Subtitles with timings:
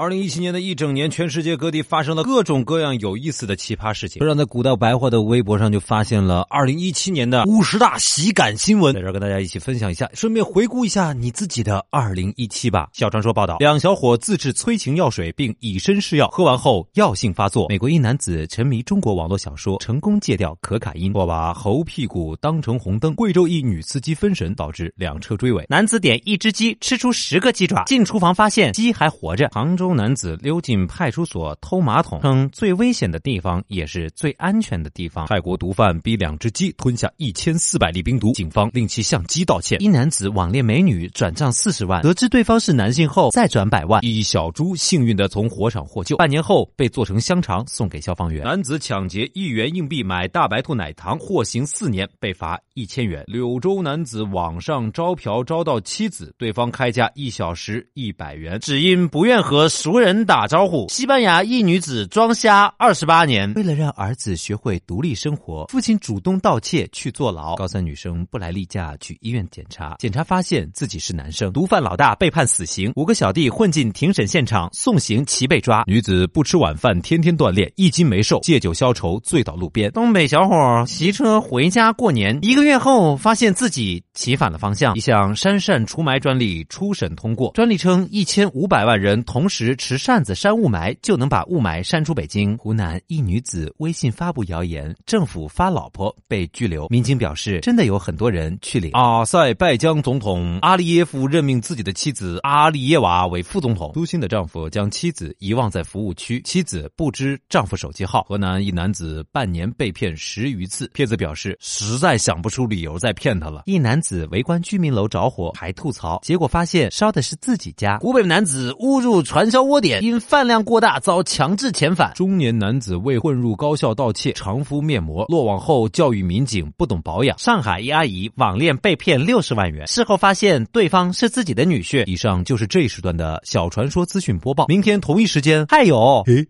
[0.00, 4.24] 二零一七年的一整年，全世界各地发生了各种各样有意思的奇葩事情。
[4.24, 12.88] 让在古道白话的微博上就发现了二零一七年的五十大喜感新闻，在这跟大家一起分享一下，顺便回顾一下你自己的二零一七吧。
[12.94, 17.68] 小传说报道，两小伙自制催情药水并以身试药，喝完后药性发作。
[17.68, 23.14] 美国一男子沉迷中国网络小说，成功戒掉可卡因，我把猴屁股当成红灯。
[23.14, 25.66] 贵州一女司机分神，导致两车追尾。
[25.68, 29.50] 男子点一只鸡，吃出十个鸡爪，进厨房发现鸡还活着。
[29.52, 29.89] 杭州。
[29.94, 35.26] 男子溜进派出所偷马桶，称最危险的地方也是最安全的地方。
[35.26, 39.80] 泰国毒贩逼两只鸡吞下一千四百粒冰毒，警方令其向鸡道歉。
[39.80, 44.04] 一男子网恋美女转账四十万，得知对方是男性后再转百万。
[44.04, 48.44] 一小猪幸运的从火场获救，半年后被做成香肠送给消防员。
[48.44, 53.24] 男子抢劫一元硬币买大白兔奶糖，获刑四年，被罚一千元。
[53.26, 59.68] 柳州男子网上招嫖招到妻子，对方开价一小时一百元，只因不愿和。
[59.80, 60.86] 熟人打招呼。
[60.90, 67.56] 西班牙一女子装瞎二十八年，为了让儿子学会独立生活，父亲主动盗窃去坐牢。
[67.56, 71.50] 高三女生不来例假去医院检查，检查发现自己是男生。
[71.50, 75.82] 毒贩老大被判死刑，五个小弟混进庭审现场送行齐被抓。
[75.86, 79.90] 女子不吃晚饭，天天锻炼，一斤没瘦，借酒消愁，醉倒路边。
[79.92, 84.94] 东北小伙骑车回家过年，一个月后发现自己骑反了方向。
[84.94, 89.70] 一项扇扇除霾专利初审通过，专利称一千五百万人同时。
[89.80, 92.58] 持扇子扇雾霾就能把雾霾扇出北京。
[92.58, 96.86] 湖南一女子微信发布谣言，政府发老婆被拘留。
[96.88, 98.90] 民警表示，真的有很多人去领。
[98.92, 103.92] 阿塞拜疆总统阿利耶夫任命自己的妻子阿利耶娃为副总统。
[103.94, 108.22] 苏新的丈夫将妻子遗忘在服务区，妻子不知丈夫手机号。
[108.24, 113.62] 河南一男子半年被骗十余次，骗子表示实在想不出理由再骗他了。
[113.64, 117.98] 一男子围观居民楼着火还吐槽，结果发现烧的是自己家。
[117.98, 119.60] 湖北男子误入传销。
[119.60, 122.12] 窝点因饭量过大遭强制遣返。
[122.14, 127.38] 中年男子为混入高校盗窃，常敷面膜，落网后教育民警不懂保养。
[127.38, 132.04] 上海一阿姨网恋被骗六十万元，事后发现对方是自己的女婿。
[132.06, 134.66] 以上就是这一时段的小传说资讯播报。
[134.66, 136.24] 明天同一时间还有。
[136.26, 136.48] 嘿，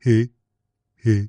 [0.00, 0.28] 嘿，
[1.04, 1.28] 嘿。